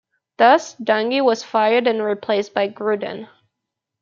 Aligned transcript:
Thus, 0.37 0.73
Dungy 0.77 1.23
was 1.23 1.43
fired 1.43 1.85
and 1.85 2.01
replaced 2.03 2.55
by 2.55 2.67
Gruden. 2.67 3.29